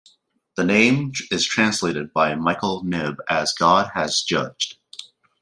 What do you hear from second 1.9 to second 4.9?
by Michael Knibb as "God has judged".